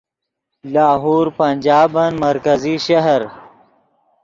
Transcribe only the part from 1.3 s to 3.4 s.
پنجابن مرکزی شہر